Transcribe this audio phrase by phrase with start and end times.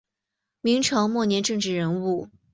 [0.61, 2.27] 明朝末年政治人物。